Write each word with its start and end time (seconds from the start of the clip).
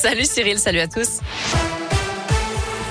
Salut 0.00 0.26
Cyril, 0.26 0.60
salut 0.60 0.78
à 0.78 0.86
tous. 0.86 1.18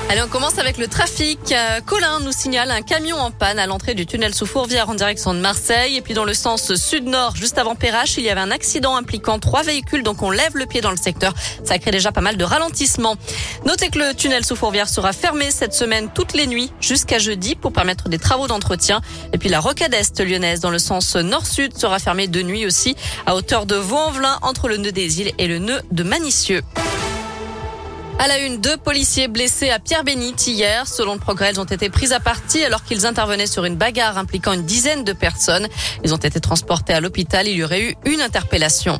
Allez, 0.09 0.21
on 0.21 0.27
commence 0.29 0.57
avec 0.57 0.77
le 0.77 0.87
trafic. 0.87 1.39
Euh, 1.51 1.81
Colin 1.85 2.21
nous 2.21 2.31
signale 2.31 2.71
un 2.71 2.81
camion 2.81 3.17
en 3.17 3.29
panne 3.29 3.59
à 3.59 3.65
l'entrée 3.65 3.93
du 3.93 4.05
tunnel 4.05 4.33
sous 4.33 4.45
Fourvière 4.45 4.89
en 4.89 4.93
direction 4.93 5.33
de 5.33 5.39
Marseille. 5.39 5.97
Et 5.97 6.01
puis 6.01 6.13
dans 6.13 6.25
le 6.25 6.33
sens 6.33 6.75
sud-nord, 6.75 7.35
juste 7.35 7.57
avant 7.57 7.75
Perrache, 7.75 8.17
il 8.17 8.23
y 8.23 8.29
avait 8.29 8.41
un 8.41 8.51
accident 8.51 8.97
impliquant 8.97 9.39
trois 9.39 9.63
véhicules. 9.63 10.03
Donc 10.03 10.21
on 10.21 10.31
lève 10.31 10.55
le 10.55 10.65
pied 10.65 10.81
dans 10.81 10.91
le 10.91 10.97
secteur. 10.97 11.33
Ça 11.63 11.77
crée 11.77 11.91
déjà 11.91 12.11
pas 12.11 12.19
mal 12.19 12.35
de 12.35 12.43
ralentissement. 12.43 13.15
Notez 13.65 13.89
que 13.89 13.99
le 13.99 14.13
tunnel 14.13 14.45
sous 14.45 14.57
Fourvière 14.57 14.89
sera 14.89 15.13
fermé 15.13 15.49
cette 15.49 15.73
semaine 15.73 16.09
toutes 16.13 16.33
les 16.33 16.47
nuits 16.47 16.71
jusqu'à 16.81 17.19
jeudi 17.19 17.55
pour 17.55 17.71
permettre 17.71 18.09
des 18.09 18.19
travaux 18.19 18.47
d'entretien. 18.47 18.99
Et 19.31 19.37
puis 19.37 19.47
la 19.47 19.61
rocade 19.61 19.93
est 19.93 20.19
lyonnaise 20.19 20.59
dans 20.59 20.71
le 20.71 20.79
sens 20.79 21.15
nord-sud 21.15 21.77
sera 21.77 21.99
fermée 21.99 22.27
de 22.27 22.41
nuit 22.41 22.65
aussi 22.65 22.97
à 23.25 23.35
hauteur 23.35 23.65
de 23.65 23.75
Vaux-en-Velin 23.75 24.39
entre 24.41 24.67
le 24.67 24.75
nœud 24.75 24.91
des 24.91 25.21
îles 25.21 25.31
et 25.37 25.47
le 25.47 25.59
nœud 25.59 25.81
de 25.91 26.03
Manicieux. 26.03 26.63
À 28.19 28.27
la 28.27 28.39
une, 28.39 28.59
deux 28.59 28.77
policiers 28.77 29.27
blessés 29.27 29.69
à 29.69 29.77
Pierre-Bénite 29.77 30.47
hier. 30.47 30.87
Selon 30.87 31.13
le 31.13 31.19
progrès, 31.19 31.51
ils 31.51 31.59
ont 31.59 31.65
été 31.65 31.89
pris 31.89 32.13
à 32.13 32.19
partie 32.19 32.63
alors 32.63 32.83
qu'ils 32.83 33.05
intervenaient 33.05 33.45
sur 33.45 33.63
une 33.63 33.75
bagarre 33.75 34.17
impliquant 34.17 34.53
une 34.53 34.63
dizaine 34.63 35.03
de 35.03 35.13
personnes. 35.13 35.67
Ils 36.03 36.15
ont 36.15 36.17
été 36.17 36.39
transportés 36.39 36.93
à 36.93 36.99
l'hôpital. 36.99 37.47
Il 37.47 37.57
y 37.57 37.63
aurait 37.63 37.81
eu 37.81 37.95
une 38.05 38.21
interpellation. 38.21 38.99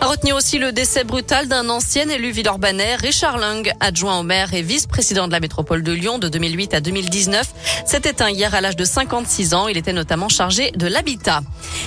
À 0.00 0.06
retenir 0.06 0.36
aussi 0.36 0.58
le 0.58 0.72
décès 0.72 1.04
brutal 1.04 1.48
d'un 1.48 1.68
ancien 1.68 2.08
élu 2.08 2.30
villeurbanais, 2.30 2.96
Richard 2.96 3.38
Lung, 3.38 3.70
adjoint 3.80 4.18
au 4.18 4.22
maire 4.22 4.52
et 4.52 4.60
vice-président 4.60 5.26
de 5.26 5.32
la 5.32 5.40
métropole 5.40 5.82
de 5.82 5.92
Lyon 5.92 6.18
de 6.18 6.28
2008 6.28 6.74
à 6.74 6.80
2019. 6.80 7.46
S'est 7.86 8.02
éteint 8.04 8.28
hier 8.28 8.54
à 8.54 8.60
l'âge 8.60 8.76
de 8.76 8.84
56 8.84 9.54
ans. 9.54 9.68
Il 9.68 9.76
était 9.76 9.92
notamment 9.92 10.28
chargé 10.28 10.72
de 10.72 10.86
l'habitat. 10.86 11.40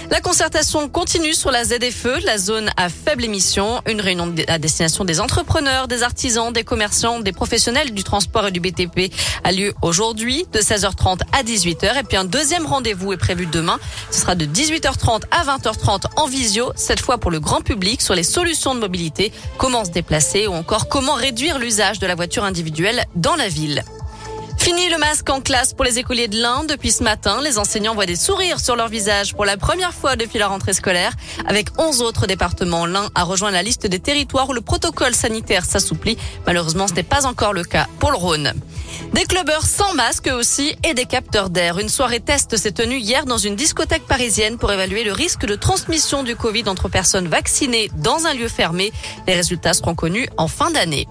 La 0.09 0.21
concertation 0.21 0.89
continue 0.89 1.33
sur 1.33 1.51
la 1.51 1.63
ZFE, 1.63 2.23
la 2.23 2.37
zone 2.37 2.71
à 2.77 2.89
faible 2.89 3.25
émission. 3.25 3.81
Une 3.87 4.01
réunion 4.01 4.33
à 4.47 4.57
destination 4.57 5.05
des 5.05 5.19
entrepreneurs, 5.19 5.87
des 5.87 6.01
artisans, 6.01 6.51
des 6.51 6.63
commerçants, 6.63 7.19
des 7.19 7.33
professionnels 7.33 7.93
du 7.93 8.03
transport 8.03 8.47
et 8.47 8.51
du 8.51 8.59
BTP 8.59 9.13
a 9.43 9.51
lieu 9.51 9.73
aujourd'hui 9.81 10.45
de 10.53 10.59
16h30 10.59 11.19
à 11.37 11.43
18h. 11.43 11.99
Et 11.99 12.03
puis 12.03 12.17
un 12.17 12.25
deuxième 12.25 12.65
rendez-vous 12.65 13.13
est 13.13 13.17
prévu 13.17 13.45
demain. 13.45 13.79
Ce 14.11 14.21
sera 14.21 14.35
de 14.35 14.45
18h30 14.45 15.23
à 15.29 15.43
20h30 15.57 16.05
en 16.15 16.25
visio, 16.25 16.71
cette 16.75 17.01
fois 17.01 17.17
pour 17.17 17.31
le 17.31 17.39
grand 17.39 17.61
public 17.61 17.96
sur 17.99 18.15
les 18.15 18.23
solutions 18.23 18.75
de 18.75 18.79
mobilité, 18.79 19.31
comment 19.57 19.85
se 19.85 19.91
déplacer 19.91 20.47
ou 20.47 20.53
encore 20.53 20.87
comment 20.87 21.13
réduire 21.13 21.59
l'usage 21.59 21.99
de 21.99 22.07
la 22.07 22.15
voiture 22.15 22.43
individuelle 22.43 23.05
dans 23.15 23.35
la 23.35 23.47
ville. 23.47 23.83
Fini 24.57 24.89
le 24.89 24.97
masque 24.97 25.29
en 25.29 25.39
classe 25.39 25.73
pour 25.73 25.85
les 25.85 25.97
écoliers 25.97 26.27
de 26.27 26.41
l'Inde. 26.41 26.67
Depuis 26.67 26.91
ce 26.91 27.01
matin, 27.01 27.39
les 27.41 27.57
enseignants 27.57 27.95
voient 27.95 28.05
des 28.05 28.17
sourires 28.17 28.59
sur 28.59 28.75
leur 28.75 28.89
visage 28.89 29.33
pour 29.33 29.45
la 29.45 29.55
première 29.55 29.93
fois 29.93 30.17
depuis 30.17 30.39
la 30.39 30.47
rentrée 30.47 30.73
scolaire. 30.73 31.13
Avec 31.45 31.67
11 31.77 32.01
autres 32.01 32.27
départements, 32.27 32.85
l'Inde 32.85 33.09
a 33.15 33.23
rejoint 33.23 33.51
la 33.51 33.63
liste 33.63 33.87
des 33.87 33.99
territoires 33.99 34.49
où 34.49 34.53
le 34.53 34.59
protocole 34.59 35.15
sanitaire 35.15 35.63
s'assouplit. 35.63 36.17
Malheureusement, 36.45 36.87
ce 36.87 36.95
n'est 36.95 37.03
pas 37.03 37.25
encore 37.25 37.53
le 37.53 37.63
cas 37.63 37.87
pour 37.99 38.11
le 38.11 38.17
Rhône. 38.17 38.53
Des 39.13 39.25
clubbers 39.25 39.65
sans 39.65 39.93
masque 39.93 40.29
aussi 40.33 40.75
et 40.83 40.93
des 40.93 41.05
capteurs 41.05 41.49
d'air. 41.49 41.79
Une 41.79 41.89
soirée 41.89 42.19
test 42.19 42.57
s'est 42.57 42.71
tenue 42.71 42.97
hier 42.97 43.25
dans 43.25 43.37
une 43.37 43.55
discothèque 43.55 44.05
parisienne 44.05 44.57
pour 44.57 44.71
évaluer 44.71 45.03
le 45.03 45.11
risque 45.11 45.45
de 45.45 45.55
transmission 45.55 46.23
du 46.23 46.35
Covid 46.35 46.63
entre 46.67 46.89
personnes 46.89 47.27
vaccinées 47.27 47.89
dans 47.95 48.25
un 48.25 48.33
lieu 48.33 48.47
fermé. 48.47 48.91
Les 49.27 49.35
résultats 49.35 49.73
seront 49.73 49.95
connus 49.95 50.27
en 50.37 50.47
fin 50.47 50.71
d'année. 50.71 51.07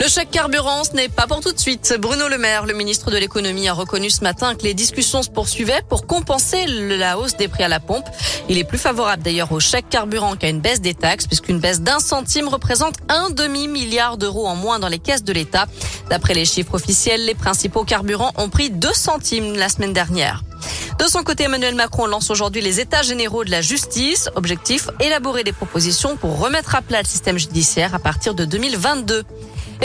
Le 0.00 0.08
chèque 0.08 0.30
carburant, 0.30 0.84
ce 0.84 0.92
n'est 0.92 1.08
pas 1.08 1.26
pour 1.26 1.40
tout 1.40 1.52
de 1.52 1.58
suite. 1.58 1.96
Bruno 1.98 2.28
Le 2.28 2.36
Maire, 2.36 2.66
le 2.66 2.74
ministre 2.74 3.10
de 3.10 3.16
l'économie, 3.16 3.68
a 3.68 3.72
reconnu 3.72 4.10
ce 4.10 4.22
matin 4.22 4.54
que 4.54 4.62
les 4.64 4.74
discussions 4.74 5.22
se 5.22 5.30
poursuivaient 5.30 5.82
pour 5.88 6.06
compenser 6.06 6.66
la 6.66 7.16
hausse 7.18 7.36
des 7.36 7.48
prix 7.48 7.62
à 7.62 7.68
la 7.68 7.80
pompe. 7.80 8.04
Il 8.48 8.58
est 8.58 8.64
plus 8.64 8.78
favorable 8.78 9.22
d'ailleurs 9.22 9.52
au 9.52 9.60
chèque 9.60 9.88
carburant 9.88 10.36
qu'à 10.36 10.48
une 10.48 10.60
baisse 10.60 10.82
des 10.82 10.94
taxes, 10.94 11.26
puisqu'une 11.26 11.60
baisse 11.60 11.80
d'un 11.80 11.98
centime 11.98 12.48
représente 12.48 12.96
un 13.08 13.30
demi-milliard 13.30 14.18
d'euros 14.18 14.46
en 14.46 14.54
moins 14.54 14.78
dans 14.78 14.88
les 14.88 14.98
caisses 14.98 15.24
de 15.24 15.32
l'État. 15.32 15.66
D'après 16.10 16.34
les 16.34 16.44
chiffres 16.44 16.74
officiels, 16.74 17.24
les 17.24 17.34
principaux 17.34 17.84
carburants 17.84 18.32
ont 18.36 18.50
pris 18.50 18.70
2 18.70 18.92
centimes 18.92 19.54
la 19.54 19.70
semaine 19.70 19.94
dernière. 19.94 20.42
De 20.98 21.04
son 21.06 21.22
côté, 21.22 21.44
Emmanuel 21.44 21.74
Macron 21.74 22.06
lance 22.06 22.30
aujourd'hui 22.30 22.60
les 22.60 22.80
états 22.80 23.02
généraux 23.02 23.44
de 23.44 23.50
la 23.50 23.62
justice. 23.62 24.28
Objectif, 24.36 24.88
élaborer 25.00 25.42
des 25.42 25.52
propositions 25.52 26.16
pour 26.16 26.38
remettre 26.38 26.74
à 26.74 26.82
plat 26.82 27.00
le 27.00 27.08
système 27.08 27.38
judiciaire 27.38 27.94
à 27.94 27.98
partir 27.98 28.34
de 28.34 28.44
2022. 28.44 29.24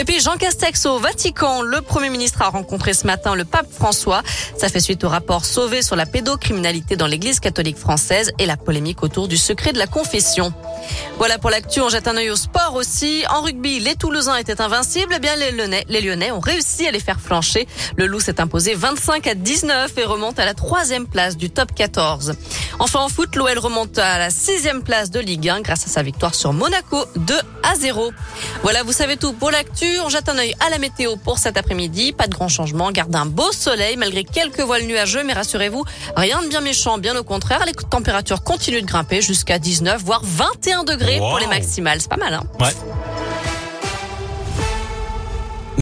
Et 0.00 0.04
puis 0.04 0.18
Jean 0.18 0.38
Castex 0.38 0.86
au 0.86 0.98
Vatican, 0.98 1.60
le 1.60 1.82
Premier 1.82 2.08
ministre 2.08 2.40
a 2.40 2.48
rencontré 2.48 2.94
ce 2.94 3.06
matin 3.06 3.34
le 3.34 3.44
pape 3.44 3.70
François. 3.70 4.22
Ça 4.56 4.70
fait 4.70 4.80
suite 4.80 5.04
au 5.04 5.10
rapport 5.10 5.44
Sauvé 5.44 5.82
sur 5.82 5.94
la 5.94 6.06
pédocriminalité 6.06 6.96
dans 6.96 7.06
l'Église 7.06 7.38
catholique 7.38 7.76
française 7.76 8.32
et 8.38 8.46
la 8.46 8.56
polémique 8.56 9.02
autour 9.02 9.28
du 9.28 9.36
secret 9.36 9.74
de 9.74 9.78
la 9.78 9.86
confession. 9.86 10.54
Voilà 11.18 11.36
pour 11.36 11.50
l'actu, 11.50 11.82
on 11.82 11.90
jette 11.90 12.08
un 12.08 12.16
œil 12.16 12.30
au 12.30 12.36
sport 12.36 12.76
aussi. 12.76 13.24
En 13.28 13.42
rugby, 13.42 13.78
les 13.78 13.94
Toulousains 13.94 14.36
étaient 14.36 14.62
invincibles, 14.62 15.12
eh 15.14 15.18
bien 15.18 15.36
les 15.36 16.00
Lyonnais, 16.00 16.30
ont 16.30 16.40
réussi 16.40 16.86
à 16.86 16.92
les 16.92 17.00
faire 17.00 17.20
flancher. 17.20 17.68
Le 17.96 18.06
Loup 18.06 18.20
s'est 18.20 18.40
imposé 18.40 18.72
25 18.72 19.26
à 19.26 19.34
19 19.34 19.98
et 19.98 20.04
remonte 20.04 20.38
à 20.38 20.46
la 20.46 20.54
troisième 20.54 21.08
place 21.08 21.36
du 21.36 21.50
top 21.50 21.74
14. 21.74 22.36
Enfin 22.78 23.00
en 23.00 23.10
foot, 23.10 23.36
l'OL 23.36 23.58
remonte 23.58 23.98
à 23.98 24.18
la 24.18 24.30
sixième 24.30 24.82
place 24.82 25.10
de 25.10 25.20
Ligue 25.20 25.50
1 25.50 25.60
grâce 25.60 25.84
à 25.84 25.90
sa 25.90 26.02
victoire 26.02 26.34
sur 26.34 26.54
Monaco 26.54 27.04
2 27.16 27.34
à 27.62 27.74
0. 27.74 28.12
Voilà, 28.62 28.82
vous 28.82 28.92
savez 28.92 29.16
tout 29.16 29.32
pour 29.32 29.50
l'actu. 29.50 29.86
On 30.04 30.08
jette 30.08 30.28
un 30.28 30.38
œil 30.38 30.54
à 30.64 30.70
la 30.70 30.78
météo 30.78 31.16
pour 31.16 31.38
cet 31.38 31.56
après-midi. 31.56 32.12
Pas 32.12 32.26
de 32.26 32.34
grand 32.34 32.48
changement. 32.48 32.90
Garde 32.92 33.14
un 33.14 33.26
beau 33.26 33.50
soleil 33.52 33.96
malgré 33.96 34.24
quelques 34.24 34.60
voiles 34.60 34.84
nuageux. 34.84 35.22
Mais 35.24 35.32
rassurez-vous, 35.32 35.84
rien 36.16 36.42
de 36.42 36.48
bien 36.48 36.60
méchant. 36.60 36.98
Bien 36.98 37.16
au 37.16 37.24
contraire, 37.24 37.64
les 37.66 37.72
températures 37.72 38.42
continuent 38.42 38.82
de 38.82 38.86
grimper 38.86 39.20
jusqu'à 39.22 39.58
19 39.58 40.02
voire 40.02 40.22
21 40.24 40.84
degrés 40.84 41.18
pour 41.18 41.38
les 41.38 41.46
maximales. 41.46 42.00
C'est 42.00 42.10
pas 42.10 42.16
mal, 42.16 42.34
hein 42.34 42.42
Ouais. 42.60 42.74